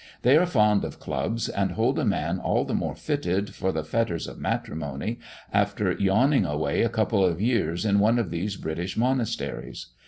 They 0.23 0.35
are 0.35 0.47
fond 0.47 0.83
of 0.83 0.99
clubs, 0.99 1.47
and 1.47 1.73
hold 1.73 1.99
a 1.99 2.05
man 2.05 2.39
all 2.39 2.65
the 2.65 2.73
more 2.73 2.95
fitted 2.95 3.53
for 3.53 3.71
the 3.71 3.83
fetters 3.83 4.25
of 4.25 4.39
matrimony 4.39 5.19
after 5.53 5.91
yawning 5.91 6.43
away 6.43 6.81
a 6.81 6.89
couple 6.89 7.23
of 7.23 7.39
years 7.39 7.85
in 7.85 7.99
one 7.99 8.17
of 8.17 8.31
these 8.31 8.55
British 8.57 8.97
monasteries. 8.97 9.91